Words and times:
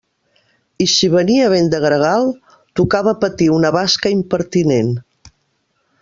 I 0.85 0.87
si 0.93 1.09
venia 1.15 1.49
vent 1.53 1.67
de 1.73 1.81
gregal, 1.83 2.25
tocava 2.81 3.13
patir 3.25 3.49
una 3.59 3.71
basca 3.79 4.13
impertinent. 4.17 4.91